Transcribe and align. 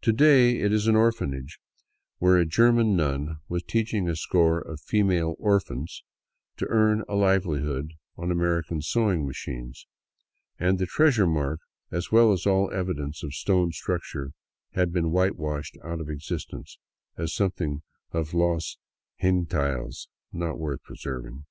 To 0.00 0.14
day 0.14 0.60
it 0.60 0.72
is 0.72 0.86
an 0.86 0.96
orphanage, 0.96 1.58
where 2.16 2.38
a 2.38 2.46
German 2.46 2.96
nun 2.96 3.36
was 3.50 3.62
teach 3.62 3.92
ing 3.92 4.08
a 4.08 4.16
score 4.16 4.58
of 4.58 4.80
female" 4.80 5.34
orphans" 5.38 6.02
to 6.56 6.66
earn 6.70 7.04
a 7.06 7.14
livelihood 7.16 7.92
on 8.16 8.30
American 8.30 8.80
sewing 8.80 9.26
machines, 9.26 9.86
and 10.58 10.78
the 10.78 10.86
treasure 10.86 11.26
mark, 11.26 11.60
as 11.90 12.10
well 12.10 12.32
as 12.32 12.46
all 12.46 12.70
evidence 12.70 13.22
of 13.22 13.34
stone 13.34 13.72
structure, 13.72 14.30
had 14.70 14.90
been 14.90 15.10
whitewashed 15.10 15.76
out 15.84 16.00
of 16.00 16.08
existence, 16.08 16.78
as 17.18 17.34
something 17.34 17.82
of" 18.10 18.32
los 18.32 18.78
Gentiles" 19.20 20.08
not 20.42 20.58
worth 20.58 20.82
preserving. 20.82 21.44